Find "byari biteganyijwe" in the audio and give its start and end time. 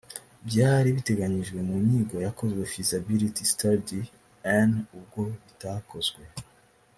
0.47-1.59